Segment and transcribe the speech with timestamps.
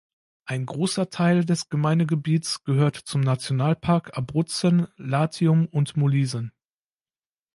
[0.45, 6.49] Ein großer Teil des Gemeindegebiets gehört zum Nationalpark Abruzzen, Latium und Molise.